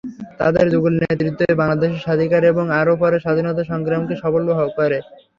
[0.39, 4.41] তাঁদের যুগল নেতৃত্বই বাংলাদেশের স্বাধিকার এবং আরও পরে স্বাধীনতা সংগ্রামকে সফল
[4.77, 4.97] করে।